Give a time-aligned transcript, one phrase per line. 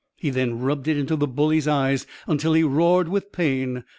[0.17, 3.83] He then rubbed it into the bully's eyes until he roared with pain.